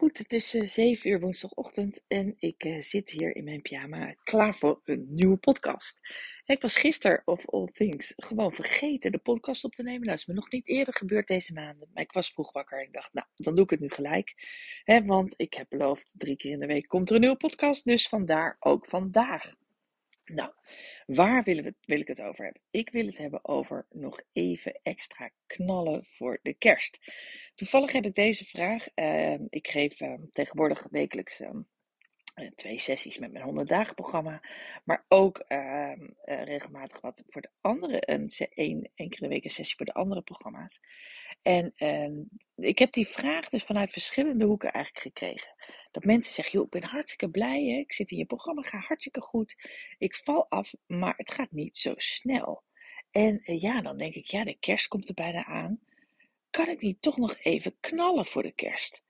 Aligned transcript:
Goed, 0.00 0.18
het 0.18 0.32
is 0.32 0.54
uh, 0.54 0.66
7 0.66 1.10
uur 1.10 1.20
woensdagochtend 1.20 2.04
en 2.08 2.34
ik 2.38 2.64
uh, 2.64 2.80
zit 2.80 3.10
hier 3.10 3.36
in 3.36 3.44
mijn 3.44 3.62
pyjama 3.62 4.14
klaar 4.22 4.54
voor 4.54 4.80
een 4.84 5.06
nieuwe 5.08 5.36
podcast. 5.36 6.00
Ik 6.44 6.62
was 6.62 6.76
gisteren, 6.76 7.22
of 7.24 7.48
all 7.48 7.66
things, 7.66 8.12
gewoon 8.16 8.52
vergeten 8.52 9.12
de 9.12 9.18
podcast 9.18 9.64
op 9.64 9.74
te 9.74 9.82
nemen. 9.82 10.06
Dat 10.06 10.16
is 10.16 10.26
me 10.26 10.34
nog 10.34 10.50
niet 10.50 10.68
eerder 10.68 10.94
gebeurd 10.94 11.26
deze 11.26 11.52
maanden. 11.52 11.88
Maar 11.94 12.02
ik 12.02 12.12
was 12.12 12.32
vroeg 12.32 12.52
wakker 12.52 12.78
en 12.78 12.86
ik 12.86 12.92
dacht, 12.92 13.12
nou, 13.12 13.26
dan 13.36 13.54
doe 13.54 13.64
ik 13.64 13.70
het 13.70 13.80
nu 13.80 13.88
gelijk. 13.88 14.34
Want 15.04 15.34
ik 15.36 15.54
heb 15.54 15.66
beloofd, 15.68 16.14
drie 16.18 16.36
keer 16.36 16.52
in 16.52 16.60
de 16.60 16.66
week 16.66 16.88
komt 16.88 17.08
er 17.08 17.14
een 17.14 17.20
nieuwe 17.20 17.36
podcast. 17.36 17.84
Dus 17.84 18.08
vandaar 18.08 18.56
ook 18.60 18.86
vandaag. 18.86 19.54
Nou, 20.34 20.52
waar 21.06 21.42
willen 21.42 21.64
we, 21.64 21.74
wil 21.84 22.00
ik 22.00 22.08
het 22.08 22.22
over 22.22 22.44
hebben? 22.44 22.62
Ik 22.70 22.90
wil 22.90 23.06
het 23.06 23.18
hebben 23.18 23.44
over 23.44 23.86
nog 23.90 24.20
even 24.32 24.80
extra 24.82 25.30
knallen 25.46 26.04
voor 26.04 26.38
de 26.42 26.54
kerst. 26.54 26.98
Toevallig 27.54 27.92
heb 27.92 28.04
ik 28.04 28.14
deze 28.14 28.44
vraag. 28.44 28.86
Uh, 28.94 29.34
ik 29.48 29.68
geef 29.68 30.00
uh, 30.00 30.14
tegenwoordig 30.32 30.86
wekelijks 30.90 31.40
uh, 31.40 32.50
twee 32.54 32.78
sessies 32.78 33.18
met 33.18 33.32
mijn 33.32 33.44
100 33.44 33.68
dagen 33.68 33.94
programma. 33.94 34.42
Maar 34.84 35.04
ook 35.08 35.38
ehm, 35.38 36.08
eh, 36.24 36.44
regelmatig 36.44 37.00
wat 37.00 37.24
voor 37.28 37.42
de 37.42 37.50
andere. 37.60 38.02
Een, 38.04 38.30
één, 38.54 38.90
één 38.94 39.28
week 39.28 39.44
een 39.44 39.50
sessie 39.50 39.76
voor 39.76 39.86
de 39.86 39.94
andere 39.94 40.22
programma's. 40.22 40.80
En 41.42 41.72
ehm, 41.76 42.22
ik 42.54 42.78
heb 42.78 42.92
die 42.92 43.06
vraag 43.06 43.48
dus 43.48 43.64
vanuit 43.64 43.90
verschillende 43.90 44.44
hoeken 44.44 44.72
eigenlijk 44.72 45.04
gekregen. 45.04 45.54
Dat 45.90 46.04
mensen 46.04 46.32
zeggen, 46.32 46.52
joh, 46.52 46.64
ik 46.64 46.80
ben 46.80 46.90
hartstikke 46.90 47.30
blij, 47.30 47.64
hè? 47.64 47.78
ik 47.78 47.92
zit 47.92 48.10
in 48.10 48.16
je 48.16 48.24
programma, 48.24 48.62
ga 48.62 48.78
hartstikke 48.78 49.20
goed. 49.20 49.54
Ik 49.98 50.14
val 50.14 50.48
af, 50.48 50.74
maar 50.86 51.14
het 51.16 51.30
gaat 51.30 51.50
niet 51.50 51.76
zo 51.76 51.92
snel. 51.96 52.62
En 53.10 53.40
uh, 53.44 53.60
ja, 53.60 53.80
dan 53.80 53.98
denk 53.98 54.14
ik, 54.14 54.26
ja, 54.26 54.44
de 54.44 54.58
kerst 54.58 54.88
komt 54.88 55.08
er 55.08 55.14
bijna 55.14 55.44
aan. 55.44 55.80
Kan 56.50 56.68
ik 56.68 56.80
niet 56.80 57.02
toch 57.02 57.16
nog 57.16 57.36
even 57.38 57.76
knallen 57.80 58.26
voor 58.26 58.42
de 58.42 58.52
kerst? 58.52 59.02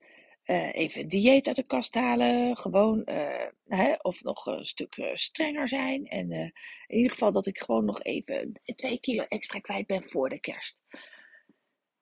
Uh, 0.45 0.75
even 0.75 1.07
dieet 1.07 1.47
uit 1.47 1.55
de 1.55 1.65
kast 1.65 1.93
halen, 1.93 2.57
gewoon, 2.57 3.01
uh, 3.05 3.45
hè, 3.67 3.93
of 3.93 4.23
nog 4.23 4.45
een 4.45 4.65
stuk 4.65 5.11
strenger 5.13 5.67
zijn. 5.67 6.07
En 6.07 6.31
in 6.31 6.97
ieder 6.97 7.11
geval 7.11 7.31
dat 7.31 7.45
ik 7.45 7.57
gewoon 7.57 7.85
nog 7.85 8.03
even 8.03 8.61
twee 8.75 8.99
kilo 8.99 9.23
extra 9.23 9.59
kwijt 9.59 9.87
ben 9.87 10.03
voor 10.03 10.29
de 10.29 10.39
kerst. 10.39 10.79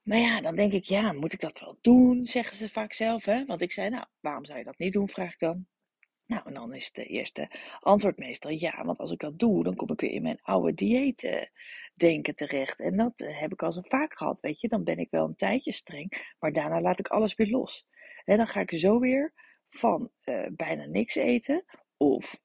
Maar 0.09 0.17
ja, 0.17 0.41
dan 0.41 0.55
denk 0.55 0.73
ik, 0.73 0.83
ja, 0.83 1.13
moet 1.13 1.33
ik 1.33 1.39
dat 1.39 1.59
wel 1.59 1.77
doen? 1.81 2.25
Zeggen 2.25 2.55
ze 2.55 2.69
vaak 2.69 2.93
zelf, 2.93 3.25
hè? 3.25 3.45
Want 3.45 3.61
ik 3.61 3.71
zei, 3.71 3.89
nou, 3.89 4.05
waarom 4.19 4.45
zou 4.45 4.57
je 4.57 4.63
dat 4.63 4.77
niet 4.77 4.93
doen? 4.93 5.09
Vraag 5.09 5.33
ik 5.33 5.39
dan. 5.39 5.67
Nou, 6.25 6.41
en 6.45 6.53
dan 6.53 6.73
is 6.73 6.91
de 6.91 7.05
eerste 7.05 7.51
antwoord 7.79 8.17
meestal 8.17 8.51
ja, 8.51 8.83
want 8.85 8.97
als 8.97 9.11
ik 9.11 9.19
dat 9.19 9.39
doe, 9.39 9.63
dan 9.63 9.75
kom 9.75 9.91
ik 9.91 10.01
weer 10.01 10.11
in 10.11 10.21
mijn 10.21 10.39
oude 10.41 10.73
dieet 10.73 11.49
denken 11.93 12.35
terecht. 12.35 12.79
En 12.79 12.97
dat 12.97 13.13
heb 13.17 13.51
ik 13.51 13.63
al 13.63 13.71
zo 13.71 13.81
vaak 13.81 14.17
gehad, 14.17 14.39
weet 14.39 14.59
je. 14.61 14.67
Dan 14.67 14.83
ben 14.83 14.97
ik 14.97 15.09
wel 15.09 15.25
een 15.25 15.35
tijdje 15.35 15.71
streng, 15.71 16.33
maar 16.39 16.53
daarna 16.53 16.81
laat 16.81 16.99
ik 16.99 17.07
alles 17.07 17.35
weer 17.35 17.49
los. 17.49 17.87
En 18.25 18.37
dan 18.37 18.47
ga 18.47 18.59
ik 18.59 18.71
zo 18.71 18.99
weer 18.99 19.33
van 19.67 20.11
uh, 20.25 20.45
bijna 20.51 20.85
niks 20.85 21.15
eten, 21.15 21.65
of 21.97 22.39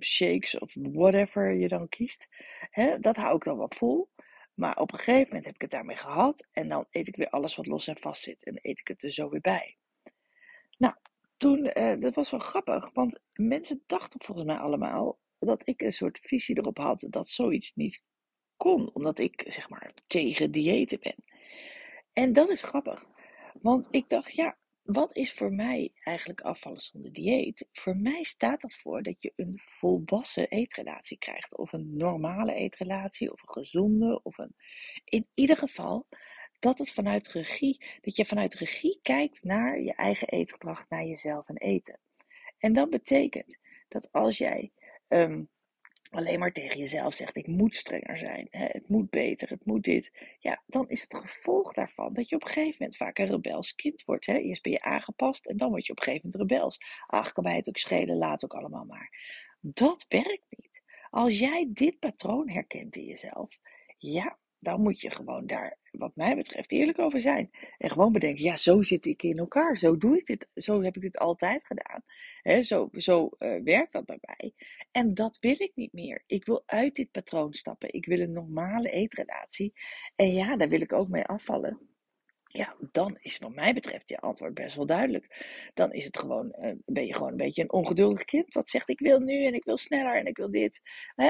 shakes, 0.00 0.58
of 0.58 0.74
whatever 0.74 1.54
je 1.54 1.68
dan 1.68 1.88
kiest. 1.88 2.26
Hè, 2.70 2.98
dat 2.98 3.16
hou 3.16 3.36
ik 3.36 3.44
dan 3.44 3.56
wel 3.56 3.72
vol. 3.74 4.08
Maar 4.60 4.76
op 4.76 4.92
een 4.92 4.98
gegeven 4.98 5.26
moment 5.26 5.44
heb 5.44 5.54
ik 5.54 5.60
het 5.60 5.70
daarmee 5.70 5.96
gehad. 5.96 6.48
En 6.52 6.68
dan 6.68 6.86
eet 6.90 7.08
ik 7.08 7.16
weer 7.16 7.30
alles 7.30 7.56
wat 7.56 7.66
los 7.66 7.86
en 7.86 7.98
vast 7.98 8.22
zit. 8.22 8.44
En 8.44 8.58
eet 8.62 8.78
ik 8.78 8.88
het 8.88 9.02
er 9.02 9.12
zo 9.12 9.30
weer 9.30 9.40
bij. 9.40 9.76
Nou, 10.78 10.94
toen, 11.36 11.70
uh, 11.78 12.00
dat 12.00 12.14
was 12.14 12.30
wel 12.30 12.40
grappig. 12.40 12.90
Want 12.92 13.20
mensen 13.32 13.82
dachten 13.86 14.22
volgens 14.24 14.46
mij 14.46 14.56
allemaal 14.56 15.18
dat 15.38 15.68
ik 15.68 15.80
een 15.82 15.92
soort 15.92 16.18
visie 16.18 16.58
erop 16.58 16.78
had 16.78 17.06
dat 17.08 17.28
zoiets 17.28 17.72
niet 17.74 18.02
kon. 18.56 18.94
Omdat 18.94 19.18
ik, 19.18 19.44
zeg 19.48 19.68
maar, 19.68 19.92
tegen 20.06 20.50
diëten 20.50 21.00
ben. 21.00 21.24
En 22.12 22.32
dat 22.32 22.48
is 22.48 22.62
grappig. 22.62 23.06
Want 23.60 23.88
ik 23.90 24.08
dacht, 24.08 24.32
ja, 24.32 24.58
wat 24.92 25.16
is 25.16 25.32
voor 25.32 25.52
mij 25.52 25.92
eigenlijk 26.04 26.40
afvallen 26.40 26.80
zonder 26.80 27.12
dieet? 27.12 27.68
Voor 27.72 27.96
mij 27.96 28.22
staat 28.22 28.60
dat 28.60 28.74
voor 28.74 29.02
dat 29.02 29.22
je 29.22 29.32
een 29.36 29.60
volwassen 29.64 30.48
eetrelatie 30.48 31.18
krijgt. 31.18 31.56
Of 31.56 31.72
een 31.72 31.96
normale 31.96 32.54
eetrelatie, 32.54 33.32
of 33.32 33.42
een 33.42 33.52
gezonde, 33.52 34.20
of 34.22 34.38
een... 34.38 34.54
In 35.04 35.26
ieder 35.34 35.56
geval 35.56 36.06
dat 36.58 36.78
het 36.78 36.90
vanuit 36.90 37.28
regie, 37.28 37.84
dat 38.00 38.16
je 38.16 38.24
vanuit 38.24 38.54
regie 38.54 38.98
kijkt 39.02 39.42
naar 39.42 39.80
je 39.80 39.94
eigen 39.94 40.28
eetgedrag, 40.28 40.88
naar 40.88 41.04
jezelf 41.04 41.48
en 41.48 41.56
eten. 41.56 42.00
En 42.58 42.72
dat 42.72 42.90
betekent 42.90 43.58
dat 43.88 44.12
als 44.12 44.38
jij 44.38 44.72
um, 45.08 45.48
alleen 46.10 46.38
maar 46.38 46.52
tegen 46.52 46.78
jezelf 46.78 47.14
zegt: 47.14 47.36
ik 47.36 47.46
moet 47.46 47.74
strenger 47.74 48.18
zijn, 48.18 48.46
hè, 48.50 48.64
het 48.64 48.88
moet 48.88 49.10
beter, 49.10 49.48
het 49.48 49.64
moet 49.64 49.84
dit. 49.84 50.12
Ja, 50.38 50.62
dan 50.66 50.88
is 50.88 51.00
het 51.00 51.14
gevolg 51.14 51.72
daarvan 51.72 52.12
dat 52.12 52.28
je 52.28 52.34
op 52.34 52.42
een 52.42 52.48
gegeven 52.48 52.76
moment 52.78 52.96
vaak 52.96 53.18
een 53.18 53.26
rebels 53.26 53.74
kind 53.74 54.04
wordt. 54.04 54.26
Hè. 54.26 54.36
Eerst 54.36 54.62
ben 54.62 54.72
je 54.72 54.82
aangepast 54.82 55.46
en 55.46 55.56
dan 55.56 55.70
word 55.70 55.86
je 55.86 55.92
op 55.92 55.98
een 55.98 56.04
gegeven 56.04 56.28
moment 56.32 56.50
rebels. 56.50 56.78
Ach, 57.06 57.32
kan 57.32 57.44
mij 57.44 57.56
het 57.56 57.68
ook 57.68 57.76
schelen, 57.76 58.16
laat 58.16 58.44
ook 58.44 58.54
allemaal 58.54 58.84
maar. 58.84 59.10
Dat 59.60 60.06
werkt 60.08 60.46
niet. 60.48 60.82
Als 61.10 61.38
jij 61.38 61.70
dit 61.72 61.98
patroon 61.98 62.48
herkent 62.48 62.96
in 62.96 63.04
jezelf, 63.04 63.58
ja, 63.98 64.38
dan 64.60 64.80
moet 64.82 65.00
je 65.00 65.10
gewoon 65.10 65.46
daar, 65.46 65.78
wat 65.90 66.16
mij 66.16 66.36
betreft, 66.36 66.72
eerlijk 66.72 66.98
over 66.98 67.20
zijn. 67.20 67.50
En 67.78 67.90
gewoon 67.90 68.12
bedenken, 68.12 68.44
ja, 68.44 68.56
zo 68.56 68.82
zit 68.82 69.06
ik 69.06 69.22
in 69.22 69.38
elkaar. 69.38 69.76
Zo 69.76 69.96
doe 69.96 70.18
ik 70.18 70.26
dit. 70.26 70.48
Zo 70.54 70.82
heb 70.82 70.96
ik 70.96 71.02
dit 71.02 71.18
altijd 71.18 71.66
gedaan. 71.66 72.02
He, 72.42 72.62
zo 72.62 72.88
zo 72.92 73.30
uh, 73.38 73.62
werkt 73.62 73.92
dat 73.92 74.04
bij 74.04 74.18
mij. 74.20 74.54
En 74.90 75.14
dat 75.14 75.38
wil 75.40 75.54
ik 75.58 75.72
niet 75.74 75.92
meer. 75.92 76.24
Ik 76.26 76.44
wil 76.44 76.62
uit 76.66 76.94
dit 76.94 77.10
patroon 77.10 77.52
stappen. 77.52 77.92
Ik 77.92 78.06
wil 78.06 78.20
een 78.20 78.32
normale 78.32 78.90
eetrelatie. 78.90 79.72
En 80.16 80.32
ja, 80.32 80.56
daar 80.56 80.68
wil 80.68 80.80
ik 80.80 80.92
ook 80.92 81.08
mee 81.08 81.24
afvallen. 81.24 81.89
Ja, 82.52 82.76
dan 82.92 83.18
is 83.20 83.38
wat 83.38 83.54
mij 83.54 83.74
betreft 83.74 84.08
je 84.08 84.20
antwoord 84.20 84.54
best 84.54 84.76
wel 84.76 84.86
duidelijk. 84.86 85.46
Dan 85.74 85.92
is 85.92 86.04
het 86.04 86.18
gewoon, 86.18 86.56
uh, 86.60 86.72
ben 86.86 87.06
je 87.06 87.14
gewoon 87.14 87.30
een 87.30 87.36
beetje 87.36 87.62
een 87.62 87.72
ongeduldig 87.72 88.24
kind 88.24 88.52
dat 88.52 88.68
zegt 88.68 88.88
ik 88.88 88.98
wil 88.98 89.20
nu 89.20 89.44
en 89.44 89.54
ik 89.54 89.64
wil 89.64 89.76
sneller 89.76 90.16
en 90.16 90.26
ik 90.26 90.36
wil 90.36 90.50
dit. 90.50 90.80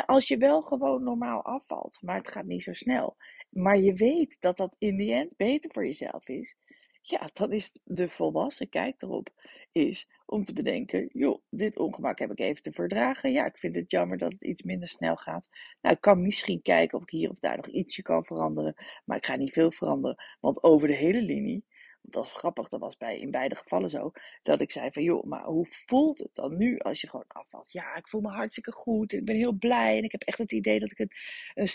als 0.07 0.29
je 0.29 0.37
wel 0.37 0.63
gewoon 0.63 1.03
normaal 1.03 1.45
afvalt, 1.45 1.99
maar 2.01 2.17
het 2.17 2.31
gaat 2.31 2.45
niet 2.45 2.63
zo 2.63 2.73
snel. 2.73 3.17
Maar 3.51 3.79
je 3.79 3.95
weet 3.95 4.37
dat 4.41 4.57
dat 4.57 4.77
in 4.79 4.97
die 4.97 5.13
end 5.13 5.37
beter 5.37 5.71
voor 5.73 5.85
jezelf 5.85 6.29
is. 6.29 6.57
Ja, 7.03 7.31
dan 7.33 7.53
is 7.53 7.79
de 7.85 8.09
volwassen 8.09 8.69
kijk 8.69 9.03
erop 9.03 9.29
is 9.73 10.09
om 10.27 10.45
te 10.45 10.53
bedenken, 10.53 11.09
joh, 11.13 11.43
dit 11.51 11.79
ongemak 11.79 12.19
heb 12.19 12.31
ik 12.31 12.41
even 12.41 12.63
te 12.63 12.73
verdragen. 12.73 13.33
Ja, 13.33 13.45
ik 13.47 13.59
vind 13.59 13.75
het 13.75 13.91
jammer 13.91 14.19
dat 14.19 14.33
het 14.33 14.45
iets 14.45 14.63
minder 14.63 14.89
snel 14.89 15.17
gaat. 15.17 15.49
Nou, 15.81 15.95
ik 15.95 16.01
kan 16.01 16.23
misschien 16.23 16.63
kijken 16.63 16.99
of 16.99 17.03
ik 17.03 17.11
hier 17.11 17.31
of 17.31 17.39
daar 17.39 17.57
nog 17.57 17.69
ietsje 17.69 18.03
kan 18.03 18.25
veranderen, 18.25 18.75
maar 19.05 19.17
ik 19.17 19.27
ga 19.27 19.37
niet 19.37 19.53
veel 19.53 19.73
veranderen, 19.73 20.17
want 20.41 20.63
over 20.63 20.89
de 20.89 20.95
hele 20.95 21.23
linie, 21.23 21.65
dat 22.03 22.25
is 22.25 22.33
grappig, 22.33 22.69
dat 22.69 22.81
was 22.81 22.97
bij, 22.97 23.19
in 23.19 23.31
beide 23.31 23.57
gevallen 23.57 23.89
zo, 23.89 24.13
dat 24.43 24.61
ik 24.61 24.71
zei 24.71 24.91
van, 24.91 25.03
joh, 25.03 25.25
maar 25.25 25.45
hoe 25.45 25.67
voelt 25.69 26.19
het 26.19 26.35
dan 26.35 26.57
nu 26.57 26.79
als 26.79 27.01
je 27.01 27.09
gewoon 27.09 27.25
afvalt? 27.29 27.73
Ja, 27.73 27.95
ik 27.97 28.09
voel 28.09 28.21
me 28.21 28.29
hartstikke 28.29 28.73
goed, 28.73 29.13
ik 29.13 29.25
ben 29.25 29.37
heel 29.37 29.53
blij 29.53 29.97
en 29.97 30.05
ik 30.05 30.13
heb 30.13 30.23
echt 30.23 30.39
het 30.39 30.53
idee 30.53 30.81
dat 30.81 30.91
ik 30.91 30.99
een, 30.99 31.11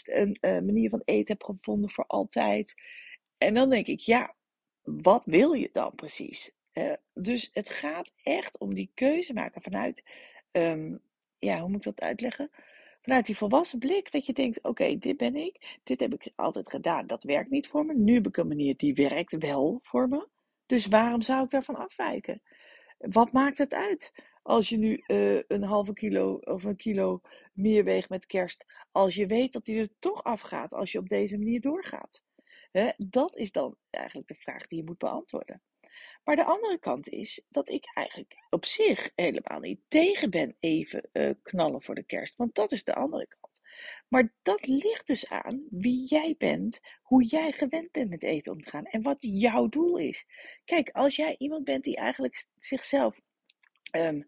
een, 0.03 0.37
een 0.39 0.65
manier 0.65 0.89
van 0.89 1.01
eten 1.05 1.37
heb 1.37 1.43
gevonden 1.43 1.89
voor 1.89 2.05
altijd. 2.07 2.73
En 3.37 3.53
dan 3.53 3.69
denk 3.69 3.87
ik, 3.87 3.99
ja, 3.99 4.35
wat 4.83 5.25
wil 5.25 5.53
je 5.53 5.69
dan 5.73 5.95
precies? 5.95 6.51
Uh, 6.77 6.93
dus 7.13 7.49
het 7.53 7.69
gaat 7.69 8.11
echt 8.23 8.59
om 8.59 8.73
die 8.73 8.91
keuze 8.93 9.33
maken 9.33 9.61
vanuit, 9.61 10.03
um, 10.51 11.01
ja, 11.39 11.59
hoe 11.59 11.69
moet 11.69 11.77
ik 11.77 11.83
dat 11.83 12.01
uitleggen? 12.01 12.49
Vanuit 13.01 13.25
die 13.25 13.37
volwassen 13.37 13.79
blik, 13.79 14.11
dat 14.11 14.25
je 14.25 14.33
denkt: 14.33 14.63
oké, 14.63 14.97
dit 14.97 15.17
ben 15.17 15.35
ik, 15.35 15.79
dit 15.83 15.99
heb 15.99 16.13
ik 16.13 16.31
altijd 16.35 16.69
gedaan, 16.69 17.07
dat 17.07 17.23
werkt 17.23 17.49
niet 17.49 17.67
voor 17.67 17.85
me. 17.85 17.93
Nu 17.93 18.13
heb 18.13 18.27
ik 18.27 18.37
een 18.37 18.47
manier 18.47 18.77
die 18.77 18.93
werkt 18.93 19.37
wel 19.37 19.79
voor 19.83 20.07
me. 20.07 20.27
Dus 20.65 20.85
waarom 20.85 21.21
zou 21.21 21.43
ik 21.43 21.49
daarvan 21.49 21.75
afwijken? 21.75 22.41
Wat 22.97 23.31
maakt 23.31 23.57
het 23.57 23.73
uit 23.73 24.11
als 24.41 24.69
je 24.69 24.77
nu 24.77 25.03
uh, 25.07 25.41
een 25.47 25.63
halve 25.63 25.93
kilo 25.93 26.35
of 26.35 26.63
een 26.63 26.75
kilo 26.75 27.21
meer 27.53 27.83
weegt 27.83 28.09
met 28.09 28.25
kerst, 28.25 28.65
als 28.91 29.15
je 29.15 29.25
weet 29.25 29.53
dat 29.53 29.65
die 29.65 29.79
er 29.79 29.89
toch 29.99 30.23
afgaat 30.23 30.73
als 30.73 30.91
je 30.91 30.99
op 30.99 31.09
deze 31.09 31.37
manier 31.37 31.61
doorgaat? 31.61 32.23
Dat 32.97 33.35
is 33.35 33.51
dan 33.51 33.75
eigenlijk 33.89 34.27
de 34.27 34.35
vraag 34.35 34.67
die 34.67 34.77
je 34.77 34.85
moet 34.85 34.97
beantwoorden. 34.97 35.61
Maar 36.25 36.35
de 36.35 36.43
andere 36.43 36.79
kant 36.79 37.09
is 37.09 37.43
dat 37.49 37.69
ik 37.69 37.91
eigenlijk 37.93 38.37
op 38.49 38.65
zich 38.65 39.11
helemaal 39.15 39.59
niet 39.59 39.79
tegen 39.87 40.29
ben 40.29 40.55
even 40.59 41.09
uh, 41.13 41.29
knallen 41.43 41.81
voor 41.81 41.95
de 41.95 42.03
kerst. 42.03 42.35
Want 42.35 42.55
dat 42.55 42.71
is 42.71 42.83
de 42.83 42.93
andere 42.93 43.27
kant. 43.27 43.61
Maar 44.07 44.33
dat 44.41 44.67
ligt 44.67 45.07
dus 45.07 45.29
aan 45.29 45.67
wie 45.69 46.07
jij 46.07 46.35
bent, 46.37 46.79
hoe 47.01 47.23
jij 47.23 47.51
gewend 47.51 47.91
bent 47.91 48.09
met 48.09 48.23
eten 48.23 48.51
om 48.51 48.59
te 48.59 48.69
gaan 48.69 48.85
en 48.85 49.01
wat 49.01 49.17
jouw 49.19 49.67
doel 49.67 49.97
is. 49.97 50.25
Kijk, 50.63 50.89
als 50.89 51.15
jij 51.15 51.35
iemand 51.37 51.63
bent 51.63 51.83
die 51.83 51.95
eigenlijk 51.95 52.45
zichzelf, 52.59 53.21
um, 53.91 54.25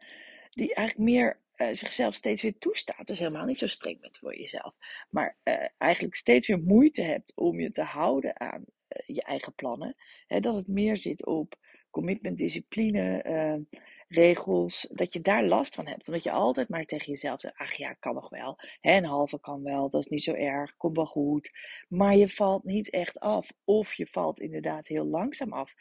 die 0.52 0.74
eigenlijk 0.74 1.10
meer 1.10 1.42
uh, 1.56 1.68
zichzelf 1.72 2.16
steeds 2.16 2.42
weer 2.42 2.58
toestaat, 2.58 3.08
dus 3.08 3.20
helemaal 3.20 3.46
niet 3.46 3.58
zo 3.58 3.68
streng 3.68 4.00
bent 4.00 4.18
voor 4.18 4.38
jezelf, 4.38 4.74
maar 5.10 5.38
uh, 5.44 5.66
eigenlijk 5.78 6.16
steeds 6.16 6.48
weer 6.48 6.60
moeite 6.60 7.02
hebt 7.02 7.32
om 7.36 7.60
je 7.60 7.72
te 7.72 7.84
houden 7.84 8.40
aan 8.40 8.66
je 9.06 9.24
eigen 9.24 9.54
plannen, 9.56 9.96
hè, 10.28 10.40
dat 10.40 10.56
het 10.56 10.68
meer 10.68 10.98
zit 10.98 11.26
op 11.26 11.56
commitment, 11.90 12.38
discipline, 12.38 13.24
uh, 13.28 13.80
regels, 14.08 14.88
dat 14.92 15.14
je 15.14 15.22
daar 15.22 15.46
last 15.46 15.76
van 15.76 15.88
hebt. 15.88 16.08
Omdat 16.08 16.24
je 16.24 16.32
altijd 16.32 16.70
maar 16.70 16.86
tegen 16.86 17.12
jezelf 17.12 17.40
zegt, 17.40 17.58
ach 17.58 17.74
ja, 17.74 17.94
kan 17.94 18.14
nog 18.14 18.30
wel. 18.30 18.60
Hè, 18.82 18.98
een 18.98 19.06
halve 19.06 19.40
kan 19.40 19.64
wel, 19.64 19.90
dat 19.90 20.02
is 20.02 20.08
niet 20.08 20.24
zo 20.24 20.34
erg, 20.34 20.78
komt 20.78 20.96
wel 20.96 21.06
goed. 21.06 21.52
Maar 21.88 22.16
je 22.16 22.28
valt 22.28 22.64
niet 22.64 22.90
echt 22.90 23.20
af. 23.20 23.52
Of 23.64 23.94
je 23.94 24.06
valt 24.06 24.40
inderdaad 24.40 24.88
heel 24.88 25.06
langzaam 25.06 25.54
af. 25.54 25.74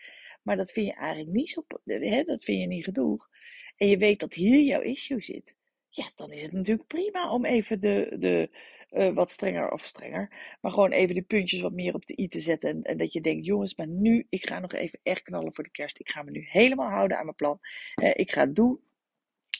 maar 0.43 0.57
dat 0.57 0.73
vind 0.73 0.87
je 0.87 0.95
eigenlijk 0.95 1.37
niet 1.37 1.51
zo, 1.51 1.65
hè, 1.85 2.23
dat 2.23 2.45
vind 2.45 2.61
je 2.61 2.67
niet 2.67 2.85
genoeg. 2.85 3.29
En 3.77 3.89
je 3.89 3.97
weet 3.97 4.21
dat 4.21 4.35
hier 4.35 4.61
jouw 4.63 4.81
issue 4.81 5.21
zit. 5.21 5.55
Ja, 5.89 6.11
dan 6.15 6.33
is 6.33 6.43
het 6.43 6.53
natuurlijk 6.53 6.89
prima 6.89 7.33
om 7.33 7.45
even 7.45 7.81
de, 7.81 8.17
de, 8.19 8.51
uh, 8.97 9.15
wat 9.15 9.31
strenger 9.31 9.71
of 9.71 9.85
strenger. 9.85 10.57
Maar 10.61 10.73
gewoon 10.73 10.91
even 10.91 11.15
die 11.15 11.23
puntjes 11.23 11.61
wat 11.61 11.73
meer 11.73 11.95
op 11.95 12.07
de 12.07 12.21
i 12.21 12.29
te 12.29 12.41
zetten. 12.41 12.71
En, 12.71 12.83
en, 12.83 12.97
dat 12.97 13.13
je 13.13 13.21
denkt, 13.21 13.47
jongens, 13.47 13.75
maar 13.75 13.87
nu, 13.87 14.27
ik 14.29 14.47
ga 14.47 14.59
nog 14.59 14.73
even 14.73 15.01
echt 15.03 15.23
knallen 15.23 15.55
voor 15.55 15.65
de 15.65 15.71
kerst. 15.71 16.01
Ik 16.01 16.09
ga 16.09 16.23
me 16.23 16.31
nu 16.31 16.47
helemaal 16.49 16.91
houden 16.91 17.19
aan 17.19 17.25
mijn 17.25 17.37
plan. 17.37 17.59
Uh, 18.03 18.11
ik 18.13 18.33
ga 18.33 18.47
doen 18.47 18.81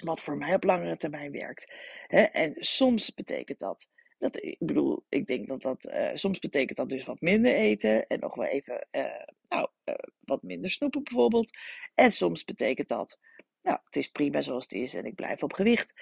wat 0.05 0.21
voor 0.21 0.37
mij 0.37 0.55
op 0.55 0.65
langere 0.65 0.97
termijn 0.97 1.33
werkt. 1.33 1.73
en 2.33 2.55
soms 2.55 3.15
betekent 3.15 3.59
dat 3.59 3.89
dat, 4.19 4.43
ik 4.43 4.57
bedoel, 4.59 5.05
ik 5.09 5.27
denk 5.27 5.49
dat 5.49 5.63
dat, 5.63 5.87
uh, 5.87 6.11
soms 6.15 6.39
betekent 6.39 6.79
dat 6.79 6.89
dus 6.89 7.05
wat 7.05 7.21
minder 7.21 7.55
eten 7.55 8.07
en 8.07 8.21
nog 8.21 8.35
wel 8.35 8.47
even, 8.47 8.89
nou, 9.49 9.69
wat 10.21 10.43
minder 10.43 10.71
snoepen 10.71 11.03
bijvoorbeeld. 11.03 11.51
En 11.95 12.13
soms 12.13 12.45
betekent 12.45 12.89
dat, 12.89 13.19
nou, 13.63 13.79
het 13.85 13.97
is 13.97 14.09
prima 14.09 14.41
zoals 14.41 14.65
het 14.65 14.73
is 14.73 14.95
en 14.95 15.05
ik 15.05 15.15
blijf 15.15 15.43
op 15.43 15.53
gewicht. 15.53 15.93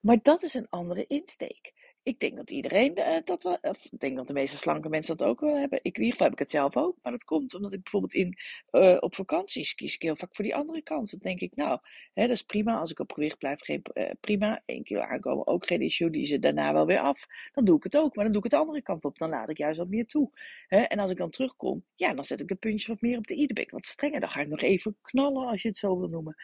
Maar 0.00 0.18
dat 0.22 0.42
is 0.42 0.54
een 0.54 0.68
andere 0.68 1.06
insteek 1.06 1.72
ik 2.02 2.20
denk 2.20 2.36
dat 2.36 2.50
iedereen 2.50 2.98
uh, 2.98 3.16
dat 3.24 3.42
wel, 3.42 3.58
of 3.60 3.84
ik 3.84 4.00
denk 4.00 4.16
dat 4.16 4.26
de 4.26 4.32
meeste 4.32 4.56
slanke 4.56 4.88
mensen 4.88 5.16
dat 5.16 5.28
ook 5.28 5.40
wel 5.40 5.56
hebben. 5.56 5.78
Ik, 5.82 5.96
in 5.96 6.02
ieder 6.02 6.10
geval 6.10 6.26
heb 6.26 6.34
ik 6.34 6.38
het 6.38 6.50
zelf 6.50 6.76
ook, 6.76 6.98
maar 7.02 7.12
dat 7.12 7.24
komt 7.24 7.54
omdat 7.54 7.72
ik 7.72 7.82
bijvoorbeeld 7.82 8.14
in, 8.14 8.38
uh, 8.70 8.96
op 9.00 9.14
vakanties 9.14 9.74
kies 9.74 9.94
ik 9.94 10.02
heel 10.02 10.16
vaak 10.16 10.34
voor 10.34 10.44
die 10.44 10.54
andere 10.54 10.82
kant. 10.82 11.10
Dan 11.10 11.20
denk 11.20 11.40
ik, 11.40 11.56
nou, 11.56 11.78
hè, 12.12 12.26
dat 12.26 12.36
is 12.36 12.42
prima. 12.42 12.78
Als 12.78 12.90
ik 12.90 12.98
op 12.98 13.12
gewicht 13.12 13.38
blijf, 13.38 13.60
geen, 13.60 13.82
uh, 13.94 14.10
prima. 14.20 14.62
Eén 14.66 14.82
kilo 14.82 15.00
aankomen, 15.00 15.46
ook 15.46 15.66
geen 15.66 15.80
issue. 15.80 16.10
Die 16.10 16.24
ze 16.24 16.38
daarna 16.38 16.72
wel 16.72 16.86
weer 16.86 17.00
af. 17.00 17.26
Dan 17.52 17.64
doe 17.64 17.76
ik 17.76 17.82
het 17.82 17.96
ook, 17.96 18.14
maar 18.14 18.24
dan 18.24 18.32
doe 18.32 18.44
ik 18.44 18.50
het 18.50 18.60
de 18.60 18.66
andere 18.66 18.82
kant 18.82 19.04
op. 19.04 19.18
Dan 19.18 19.28
laat 19.28 19.50
ik 19.50 19.58
juist 19.58 19.78
wat 19.78 19.88
meer 19.88 20.06
toe. 20.06 20.30
Hè? 20.66 20.80
En 20.80 20.98
als 20.98 21.10
ik 21.10 21.16
dan 21.16 21.30
terugkom, 21.30 21.84
ja, 21.94 22.14
dan 22.14 22.24
zet 22.24 22.40
ik 22.40 22.48
de 22.48 22.54
puntjes 22.54 22.86
wat 22.86 23.00
meer 23.00 23.18
op 23.18 23.26
de 23.26 23.36
i. 23.36 23.66
Wat 23.70 23.84
strenger. 23.84 24.20
Dan 24.20 24.30
ga 24.30 24.40
ik 24.40 24.48
nog 24.48 24.60
even 24.60 24.96
knallen, 25.00 25.46
als 25.46 25.62
je 25.62 25.68
het 25.68 25.76
zo 25.76 25.98
wil 25.98 26.08
noemen. 26.08 26.36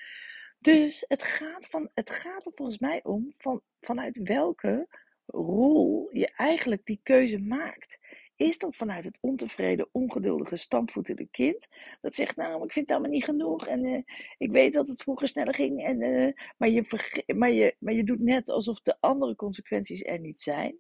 Dus 0.61 1.05
het 1.09 1.23
gaat, 1.23 1.67
van, 1.67 1.91
het 1.95 2.11
gaat 2.11 2.47
er 2.47 2.53
volgens 2.55 2.79
mij 2.79 3.01
om 3.03 3.33
van, 3.37 3.63
vanuit 3.81 4.21
welke 4.23 4.89
rol 5.31 6.09
je 6.13 6.33
eigenlijk 6.37 6.87
die 6.87 7.01
keuze 7.03 7.39
maakt. 7.39 7.99
Is 8.37 8.59
dat 8.59 8.77
vanuit 8.77 9.05
het 9.05 9.19
ontevreden, 9.21 9.89
ongeduldige, 9.93 10.57
stampvoetende 10.57 11.29
kind? 11.31 11.69
Dat 12.01 12.15
zegt, 12.15 12.37
nou, 12.37 12.65
ik 12.65 12.73
vind 12.73 12.87
het 12.87 12.97
allemaal 12.97 13.15
niet 13.15 13.25
genoeg. 13.25 13.67
En 13.67 13.85
uh, 13.85 14.03
ik 14.39 14.51
weet 14.51 14.73
dat 14.73 14.89
het 14.89 15.03
vroeger 15.03 15.29
sneller 15.29 15.55
ging. 15.55 15.85
En, 15.85 16.03
uh, 16.03 16.33
maar, 16.57 16.69
je 16.69 17.25
maar, 17.37 17.51
je, 17.51 17.77
maar 17.79 17.95
je 17.95 18.05
doet 18.05 18.21
net 18.21 18.51
alsof 18.51 18.81
de 18.81 18.97
andere 19.01 19.35
consequenties 19.35 20.05
er 20.05 20.21
niet 20.21 20.41
zijn. 20.41 20.77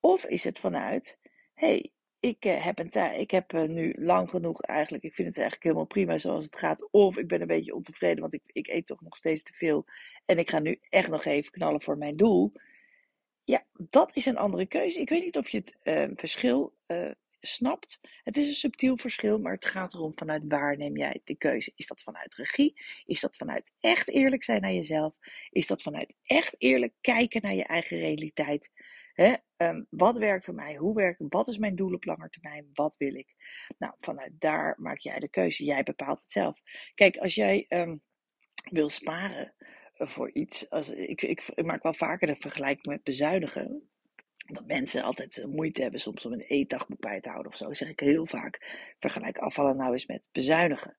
Of 0.00 0.26
is 0.26 0.44
het 0.44 0.58
vanuit, 0.58 1.18
hey, 1.54 1.92
ik 2.20 2.44
uh, 2.44 2.64
heb, 2.64 2.80
ik 3.14 3.30
heb 3.30 3.52
nu 3.52 3.94
lang 3.98 4.30
genoeg 4.30 4.62
eigenlijk, 4.62 5.04
ik 5.04 5.14
vind 5.14 5.28
het 5.28 5.36
eigenlijk 5.36 5.66
helemaal 5.66 5.86
prima 5.86 6.18
zoals 6.18 6.44
het 6.44 6.56
gaat. 6.56 6.90
Of 6.90 7.18
ik 7.18 7.28
ben 7.28 7.40
een 7.40 7.46
beetje 7.46 7.74
ontevreden, 7.74 8.20
want 8.20 8.34
ik, 8.34 8.42
ik 8.46 8.66
eet 8.66 8.86
toch 8.86 9.00
nog 9.00 9.16
steeds 9.16 9.42
te 9.42 9.52
veel. 9.52 9.84
En 10.24 10.38
ik 10.38 10.50
ga 10.50 10.58
nu 10.58 10.78
echt 10.88 11.10
nog 11.10 11.24
even 11.24 11.50
knallen 11.50 11.82
voor 11.82 11.98
mijn 11.98 12.16
doel. 12.16 12.52
Ja, 13.48 13.64
dat 13.90 14.16
is 14.16 14.26
een 14.26 14.36
andere 14.36 14.66
keuze. 14.66 15.00
Ik 15.00 15.08
weet 15.08 15.24
niet 15.24 15.36
of 15.36 15.48
je 15.48 15.58
het 15.58 15.78
uh, 15.82 16.08
verschil 16.14 16.76
uh, 16.86 17.10
snapt. 17.38 18.00
Het 18.24 18.36
is 18.36 18.46
een 18.46 18.52
subtiel 18.52 18.96
verschil, 18.96 19.38
maar 19.38 19.52
het 19.52 19.66
gaat 19.66 19.94
erom 19.94 20.12
vanuit 20.14 20.42
waar 20.48 20.76
neem 20.76 20.96
jij 20.96 21.20
de 21.24 21.36
keuze. 21.36 21.72
Is 21.76 21.86
dat 21.86 22.00
vanuit 22.00 22.34
regie? 22.34 22.80
Is 23.04 23.20
dat 23.20 23.36
vanuit 23.36 23.72
echt 23.80 24.08
eerlijk 24.08 24.44
zijn 24.44 24.60
naar 24.60 24.72
jezelf? 24.72 25.14
Is 25.50 25.66
dat 25.66 25.82
vanuit 25.82 26.14
echt 26.22 26.54
eerlijk 26.58 26.94
kijken 27.00 27.42
naar 27.42 27.54
je 27.54 27.64
eigen 27.64 27.98
realiteit? 27.98 28.70
Hè? 29.12 29.34
Um, 29.56 29.86
wat 29.90 30.18
werkt 30.18 30.44
voor 30.44 30.54
mij? 30.54 30.76
Hoe 30.76 30.94
werkt 30.94 31.22
Wat 31.28 31.48
is 31.48 31.58
mijn 31.58 31.76
doel 31.76 31.94
op 31.94 32.04
lange 32.04 32.28
termijn? 32.28 32.70
Wat 32.72 32.96
wil 32.96 33.14
ik? 33.14 33.34
Nou, 33.78 33.92
vanuit 33.98 34.32
daar 34.38 34.74
maak 34.78 34.98
jij 34.98 35.18
de 35.18 35.30
keuze. 35.30 35.64
Jij 35.64 35.82
bepaalt 35.82 36.20
het 36.20 36.30
zelf. 36.30 36.60
Kijk, 36.94 37.16
als 37.16 37.34
jij 37.34 37.66
um, 37.68 38.02
wil 38.70 38.88
sparen, 38.88 39.54
voor 39.98 40.30
iets. 40.32 40.70
Als, 40.70 40.90
ik, 40.90 41.22
ik, 41.22 41.62
maak 41.64 41.82
wel 41.82 41.94
vaker 41.94 42.26
de 42.26 42.36
vergelijking 42.36 42.86
met 42.86 43.02
bezuinigen. 43.02 43.90
Dat 44.36 44.66
mensen 44.66 45.02
altijd 45.02 45.46
moeite 45.46 45.82
hebben 45.82 46.00
soms 46.00 46.26
om 46.26 46.32
een 46.32 46.40
eetdagboek 46.40 47.00
bij 47.00 47.20
te 47.20 47.28
houden 47.28 47.52
of 47.52 47.58
zo. 47.58 47.72
Zeg 47.72 47.88
ik 47.88 48.00
heel 48.00 48.26
vaak. 48.26 48.84
Vergelijk 48.98 49.38
afvallen 49.38 49.76
nou 49.76 49.92
eens 49.92 50.06
met 50.06 50.22
bezuinigen. 50.32 50.96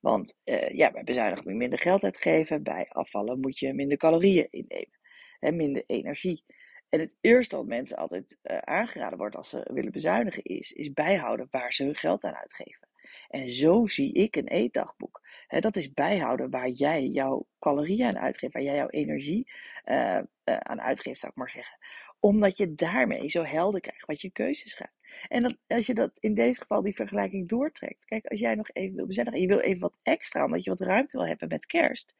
Want 0.00 0.40
uh, 0.44 0.68
ja, 0.68 0.90
bij 0.90 1.04
bezuinigen 1.04 1.42
moet 1.44 1.52
je 1.52 1.58
minder 1.58 1.78
geld 1.78 2.04
uitgeven. 2.04 2.62
Bij 2.62 2.86
afvallen 2.88 3.40
moet 3.40 3.58
je 3.58 3.74
minder 3.74 3.96
calorieën 3.96 4.46
innemen. 4.50 4.98
En 5.38 5.56
minder 5.56 5.82
energie. 5.86 6.44
En 6.88 7.00
het 7.00 7.12
eerste 7.20 7.56
wat 7.56 7.66
mensen 7.66 7.96
altijd 7.96 8.38
uh, 8.42 8.58
aangeraden 8.58 9.18
wordt 9.18 9.36
als 9.36 9.48
ze 9.48 9.70
willen 9.72 9.92
bezuinigen 9.92 10.42
is, 10.42 10.72
is 10.72 10.92
bijhouden 10.92 11.46
waar 11.50 11.72
ze 11.72 11.84
hun 11.84 11.96
geld 11.96 12.24
aan 12.24 12.34
uitgeven. 12.34 12.88
En 13.30 13.48
zo 13.48 13.86
zie 13.86 14.12
ik 14.12 14.36
een 14.36 14.48
eetdagboek. 14.48 15.20
dat 15.48 15.76
is 15.76 15.92
bijhouden 15.92 16.50
waar 16.50 16.68
jij 16.68 17.06
jouw 17.06 17.46
calorieën 17.58 18.06
aan 18.06 18.18
uitgeeft, 18.18 18.52
waar 18.52 18.62
jij 18.62 18.76
jouw 18.76 18.88
energie 18.88 19.52
uh, 19.84 20.18
uh, 20.44 20.56
aan 20.56 20.80
uitgeeft, 20.80 21.20
zou 21.20 21.32
ik 21.32 21.38
maar 21.38 21.50
zeggen. 21.50 21.78
Omdat 22.18 22.56
je 22.56 22.74
daarmee 22.74 23.28
zo 23.28 23.42
helder 23.42 23.80
krijgt 23.80 24.06
wat 24.06 24.20
je 24.20 24.30
keuzes 24.30 24.74
gaat. 24.74 24.92
En 25.28 25.58
als 25.66 25.86
je 25.86 25.94
dat 25.94 26.18
in 26.18 26.34
deze 26.34 26.60
geval 26.60 26.82
die 26.82 26.94
vergelijking 26.94 27.48
doortrekt. 27.48 28.04
Kijk, 28.04 28.26
als 28.26 28.38
jij 28.38 28.54
nog 28.54 28.70
even 28.72 28.96
wil 28.96 29.06
bezuinigen 29.06 29.40
en 29.40 29.46
je 29.46 29.54
wil 29.54 29.64
even 29.64 29.80
wat 29.80 29.98
extra, 30.02 30.44
omdat 30.44 30.64
je 30.64 30.70
wat 30.70 30.80
ruimte 30.80 31.16
wil 31.16 31.26
hebben 31.26 31.48
met 31.48 31.66
kerst. 31.66 32.14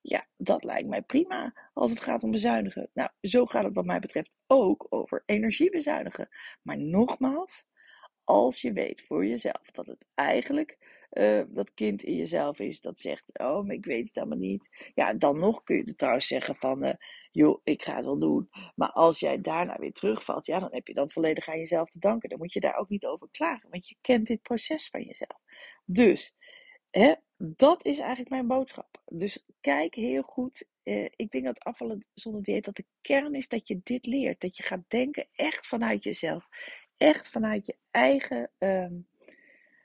Ja, 0.00 0.26
dat 0.36 0.64
lijkt 0.64 0.88
mij 0.88 1.02
prima 1.02 1.70
als 1.72 1.90
het 1.90 2.00
gaat 2.00 2.22
om 2.22 2.30
bezuinigen. 2.30 2.90
Nou, 2.92 3.10
zo 3.20 3.46
gaat 3.46 3.64
het 3.64 3.74
wat 3.74 3.84
mij 3.84 3.98
betreft 3.98 4.36
ook 4.46 4.86
over 4.88 5.22
energie 5.26 5.70
bezuinigen. 5.70 6.28
Maar 6.62 6.78
nogmaals, 6.78 7.66
als 8.30 8.60
je 8.60 8.72
weet 8.72 9.02
voor 9.02 9.26
jezelf 9.26 9.70
dat 9.72 9.86
het 9.86 10.04
eigenlijk 10.14 10.78
uh, 11.12 11.42
dat 11.48 11.74
kind 11.74 12.02
in 12.02 12.16
jezelf 12.16 12.58
is 12.58 12.80
dat 12.80 13.00
zegt: 13.00 13.38
Oh, 13.38 13.66
maar 13.66 13.74
ik 13.74 13.84
weet 13.84 14.06
het 14.06 14.16
allemaal 14.16 14.38
niet. 14.38 14.68
Ja, 14.94 15.14
dan 15.14 15.38
nog 15.38 15.62
kun 15.62 15.76
je 15.76 15.84
er 15.84 15.96
trouwens 15.96 16.26
zeggen: 16.26 16.54
van, 16.54 16.84
uh, 16.84 16.92
Joh, 17.32 17.60
ik 17.64 17.82
ga 17.82 17.96
het 17.96 18.04
wel 18.04 18.18
doen. 18.18 18.48
Maar 18.74 18.90
als 18.92 19.20
jij 19.20 19.40
daarna 19.40 19.78
weer 19.78 19.92
terugvalt, 19.92 20.46
ja, 20.46 20.58
dan 20.58 20.72
heb 20.72 20.86
je 20.86 20.94
dat 20.94 21.12
volledig 21.12 21.48
aan 21.48 21.58
jezelf 21.58 21.90
te 21.90 21.98
danken. 21.98 22.28
Dan 22.28 22.38
moet 22.38 22.52
je 22.52 22.60
daar 22.60 22.76
ook 22.76 22.88
niet 22.88 23.04
over 23.04 23.28
klagen, 23.30 23.70
want 23.70 23.88
je 23.88 23.96
kent 24.00 24.26
dit 24.26 24.42
proces 24.42 24.88
van 24.88 25.02
jezelf. 25.02 25.40
Dus, 25.84 26.34
hè, 26.90 27.14
dat 27.36 27.84
is 27.84 27.98
eigenlijk 27.98 28.30
mijn 28.30 28.46
boodschap. 28.46 29.02
Dus 29.06 29.44
kijk 29.60 29.94
heel 29.94 30.22
goed. 30.22 30.68
Uh, 30.84 31.08
ik 31.16 31.30
denk 31.30 31.44
dat 31.44 31.60
afvallen 31.60 32.06
zonder 32.14 32.42
dieet 32.42 32.64
dat 32.64 32.76
de 32.76 32.86
kern 33.00 33.34
is 33.34 33.48
dat 33.48 33.68
je 33.68 33.80
dit 33.82 34.06
leert. 34.06 34.40
Dat 34.40 34.56
je 34.56 34.62
gaat 34.62 34.84
denken 34.88 35.28
echt 35.32 35.66
vanuit 35.66 36.04
jezelf 36.04 36.48
echt 37.00 37.28
vanuit 37.28 37.66
je 37.66 37.76
eigen 37.90 38.50
um, 38.58 39.06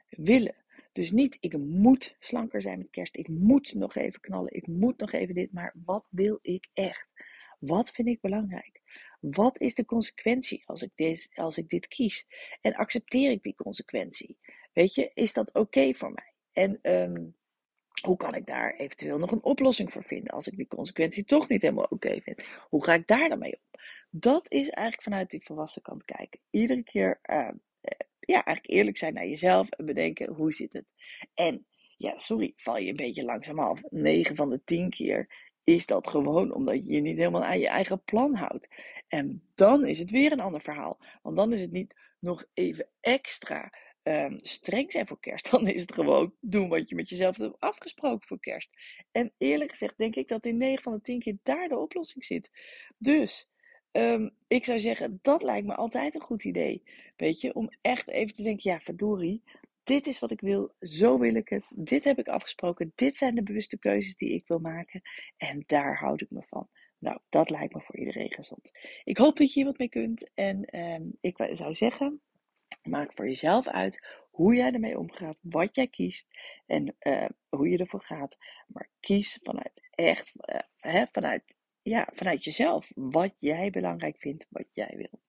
willen. 0.10 0.56
Dus 0.94 1.12
niet, 1.12 1.38
ik 1.40 1.58
moet 1.58 2.16
slanker 2.20 2.62
zijn 2.62 2.78
met 2.78 2.90
kerst. 2.90 3.18
Ik 3.18 3.28
moet 3.28 3.74
nog 3.74 3.96
even 3.96 4.20
knallen. 4.20 4.54
Ik 4.54 4.68
moet 4.68 4.98
nog 4.98 5.12
even 5.12 5.36
dit. 5.36 5.52
Maar 5.52 5.74
wat 5.86 6.08
wil 6.12 6.40
ik 6.42 6.68
echt? 6.74 7.08
Wat 7.60 7.92
vind 7.92 8.08
ik 8.08 8.22
belangrijk? 8.22 8.82
Wat 9.20 9.60
is 9.60 9.76
de 9.76 9.86
consequentie 9.86 10.64
als 10.66 10.82
ik, 10.82 10.92
deze, 10.96 11.30
als 11.36 11.58
ik 11.58 11.70
dit 11.70 11.88
kies? 11.88 12.26
En 12.62 12.76
accepteer 12.76 13.32
ik 13.32 13.44
die 13.44 13.56
consequentie? 13.56 14.38
Weet 14.74 14.96
je, 14.96 15.12
is 15.14 15.34
dat 15.34 15.54
oké 15.54 15.94
voor 15.94 16.12
mij? 16.12 16.34
En 16.52 16.80
um, 16.82 17.36
hoe 18.02 18.18
kan 18.18 18.36
ik 18.36 18.46
daar 18.46 18.74
eventueel 18.74 19.18
nog 19.18 19.32
een 19.32 19.44
oplossing 19.44 19.92
voor 19.92 20.04
vinden 20.04 20.34
als 20.34 20.48
ik 20.48 20.58
die 20.58 20.68
consequentie 20.68 21.26
toch 21.26 21.48
niet 21.48 21.62
helemaal 21.62 21.88
oké 21.90 22.22
vind? 22.22 22.44
Hoe 22.70 22.84
ga 22.84 22.94
ik 22.94 23.08
daar 23.08 23.30
dan 23.30 23.40
mee 23.40 23.54
om? 23.54 23.80
Dat 24.10 24.52
is 24.52 24.70
eigenlijk 24.70 25.02
vanuit 25.02 25.30
die 25.30 25.44
volwassen 25.44 25.82
kant 25.82 26.06
kijken. 26.06 26.40
Iedere 26.50 26.84
keer, 26.84 27.20
uh, 27.30 27.50
ja, 28.20 28.44
eigenlijk 28.44 28.70
eerlijk 28.70 28.98
zijn 28.98 29.14
naar 29.14 29.28
jezelf 29.28 29.70
en 29.70 29.86
bedenken 29.86 30.34
hoe 30.34 30.54
zit 30.54 30.74
het. 30.74 30.86
En 31.34 31.66
ja, 31.98 32.18
sorry, 32.18 32.54
val 32.56 32.78
je 32.78 32.90
een 32.90 32.96
beetje 32.96 33.24
langzaam 33.24 33.60
af. 33.60 33.82
9 33.90 34.36
van 34.36 34.50
de 34.50 34.62
10 34.64 34.90
keer 34.90 35.28
is 35.64 35.86
dat 35.86 36.08
gewoon 36.08 36.54
omdat 36.54 36.76
je 36.76 36.94
je 36.94 37.02
niet 37.02 37.18
helemaal 37.18 37.44
aan 37.44 37.60
je 37.60 37.68
eigen 37.68 38.04
plan 38.04 38.36
houdt. 38.36 38.68
En 39.08 39.44
dan 39.56 39.86
is 39.86 40.00
het 40.00 40.12
weer 40.12 40.32
een 40.32 40.40
ander 40.40 40.62
verhaal. 40.62 41.00
Want 41.22 41.36
dan 41.36 41.54
is 41.54 41.62
het 41.62 41.72
niet 41.72 41.96
nog 42.20 42.46
even 42.54 42.88
extra 43.02 43.72
um, 44.08 44.38
streng 44.42 44.92
zijn 44.92 45.08
voor 45.08 45.20
kerst. 45.20 45.50
Dan 45.52 45.68
is 45.68 45.82
het 45.82 45.94
gewoon 45.94 46.34
doen 46.40 46.70
wat 46.70 46.90
je 46.90 46.96
met 46.96 47.10
jezelf 47.10 47.38
hebt 47.38 47.60
afgesproken 47.60 48.28
voor 48.28 48.40
kerst. 48.40 48.70
En 49.12 49.34
eerlijk 49.38 49.72
gezegd 49.72 49.98
denk 49.98 50.16
ik 50.16 50.28
dat 50.28 50.46
in 50.46 50.58
9 50.58 50.84
van 50.84 50.94
de 50.94 51.02
10 51.02 51.20
keer 51.20 51.38
daar 51.44 51.68
de 51.68 51.78
oplossing 51.78 52.26
zit. 52.26 52.50
Dus 52.98 53.50
um, 53.92 54.36
ik 54.48 54.66
zou 54.66 54.80
zeggen, 54.80 55.20
dat 55.22 55.44
lijkt 55.44 55.68
me 55.68 55.76
altijd 55.76 56.16
een 56.16 56.22
goed 56.22 56.44
idee. 56.44 56.84
Weet 57.16 57.42
je, 57.42 57.54
om 57.54 57.70
echt 57.82 58.08
even 58.08 58.36
te 58.36 58.44
denken, 58.44 58.72
ja 58.72 58.80
verdorie, 58.80 59.44
dit 59.84 60.08
is 60.08 60.20
wat 60.20 60.32
ik 60.32 60.42
wil, 60.42 60.76
zo 60.80 61.20
wil 61.20 61.36
ik 61.36 61.50
het, 61.50 61.74
dit 61.78 62.04
heb 62.04 62.20
ik 62.20 62.28
afgesproken, 62.28 62.92
dit 62.96 63.18
zijn 63.18 63.36
de 63.36 63.44
bewuste 63.44 63.80
keuzes 63.80 64.16
die 64.16 64.34
ik 64.34 64.48
wil 64.48 64.60
maken 64.60 65.02
en 65.38 65.64
daar 65.66 65.98
houd 65.98 66.22
ik 66.22 66.30
me 66.30 66.42
van. 66.48 66.70
Nou, 66.98 67.20
dat 67.30 67.50
lijkt 67.50 67.74
me 67.74 67.82
voor 67.82 67.98
iedereen 67.98 68.34
gezond. 68.34 68.72
Ik 69.04 69.18
hoop 69.18 69.38
dat 69.38 69.48
je 69.48 69.54
hier 69.54 69.70
wat 69.70 69.78
mee 69.78 69.90
kunt 69.90 70.30
en 70.34 70.80
um, 70.80 71.18
ik 71.22 71.50
zou 71.52 71.76
zeggen, 71.76 72.22
Maak 72.86 73.12
voor 73.14 73.26
jezelf 73.26 73.68
uit 73.68 74.08
hoe 74.32 74.56
jij 74.56 74.72
ermee 74.72 75.00
omgaat, 75.00 75.40
wat 75.42 75.76
jij 75.76 75.88
kiest 75.88 76.28
en 76.66 76.96
uh, 77.00 77.26
hoe 77.50 77.70
je 77.70 77.78
ervoor 77.78 78.02
gaat. 78.02 78.38
Maar 78.68 78.90
kies 79.00 79.40
vanuit 79.44 79.88
echt, 79.92 80.32
uh, 80.36 80.60
hè, 80.78 81.04
vanuit, 81.12 81.56
ja, 81.82 82.10
vanuit 82.14 82.44
jezelf, 82.44 82.92
wat 82.96 83.36
jij 83.40 83.70
belangrijk 83.70 84.18
vindt, 84.18 84.46
wat 84.50 84.68
jij 84.70 84.94
wil. 84.96 85.22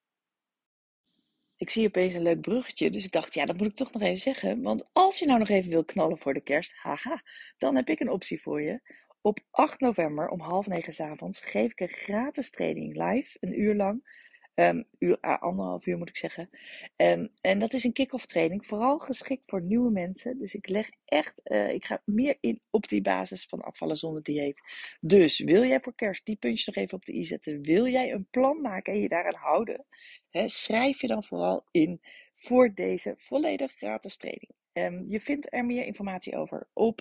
ik 1.56 1.70
zie 1.70 1.86
opeens 1.86 2.14
een 2.14 2.22
leuk 2.22 2.40
bruggetje, 2.40 2.90
dus 2.90 3.04
ik 3.04 3.12
dacht, 3.12 3.34
ja, 3.34 3.44
dat 3.44 3.56
moet 3.56 3.66
ik 3.66 3.74
toch 3.74 3.92
nog 3.92 4.02
even 4.02 4.18
zeggen. 4.18 4.62
Want 4.62 4.88
als 4.92 5.18
je 5.18 5.26
nou 5.26 5.38
nog 5.38 5.48
even 5.48 5.70
wil 5.70 5.84
knallen 5.84 6.18
voor 6.18 6.34
de 6.34 6.40
kerst, 6.40 6.72
haha, 6.74 7.22
dan 7.58 7.76
heb 7.76 7.88
ik 7.88 8.00
een 8.00 8.10
optie 8.10 8.42
voor 8.42 8.62
je. 8.62 8.80
Op 9.20 9.40
8 9.50 9.80
november 9.80 10.28
om 10.28 10.40
half 10.40 10.66
negen 10.66 11.06
avonds 11.06 11.40
geef 11.40 11.70
ik 11.70 11.80
een 11.80 11.88
gratis 11.88 12.50
training 12.50 12.96
live, 12.96 13.36
een 13.40 13.60
uur 13.60 13.74
lang. 13.74 14.24
Um, 14.58 14.84
uur, 14.98 15.20
anderhalf 15.20 15.86
uur 15.86 15.98
moet 15.98 16.08
ik 16.08 16.16
zeggen. 16.16 16.50
Um, 16.96 17.32
en 17.40 17.58
dat 17.58 17.72
is 17.72 17.84
een 17.84 17.92
kick-off 17.92 18.26
training, 18.26 18.66
vooral 18.66 18.98
geschikt 18.98 19.48
voor 19.48 19.62
nieuwe 19.62 19.90
mensen. 19.90 20.38
Dus 20.38 20.54
ik 20.54 20.68
leg 20.68 20.90
echt, 21.04 21.40
uh, 21.44 21.72
ik 21.72 21.84
ga 21.84 22.02
meer 22.04 22.36
in 22.40 22.60
op 22.70 22.88
die 22.88 23.02
basis 23.02 23.46
van 23.46 23.60
afvallen 23.60 23.96
zonder 23.96 24.22
dieet. 24.22 24.60
Dus 25.00 25.38
wil 25.38 25.64
jij 25.64 25.80
voor 25.80 25.94
kerst 25.94 26.26
die 26.26 26.36
puntjes 26.36 26.66
nog 26.66 26.76
even 26.76 26.96
op 26.96 27.04
de 27.04 27.14
i 27.14 27.24
zetten? 27.24 27.62
Wil 27.62 27.86
jij 27.86 28.12
een 28.12 28.26
plan 28.30 28.60
maken 28.60 28.92
en 28.92 29.00
je 29.00 29.08
daaraan 29.08 29.34
houden? 29.34 29.84
Hè, 30.30 30.48
schrijf 30.48 31.00
je 31.00 31.06
dan 31.06 31.22
vooral 31.22 31.66
in 31.70 32.00
voor 32.34 32.74
deze 32.74 33.14
volledig 33.16 33.72
gratis 33.72 34.16
training. 34.16 34.50
Um, 34.72 35.04
je 35.08 35.20
vindt 35.20 35.52
er 35.52 35.64
meer 35.64 35.84
informatie 35.84 36.36
over 36.36 36.68
op 36.72 37.00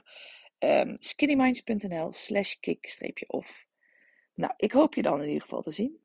skinnyminds.nl 0.93 2.13
slash 2.13 2.53
kick-off. 2.53 3.67
Nou, 4.33 4.53
ik 4.57 4.71
hoop 4.71 4.93
je 4.93 5.01
dan 5.01 5.21
in 5.21 5.27
ieder 5.27 5.41
geval 5.41 5.61
te 5.61 5.71
zien. 5.71 6.03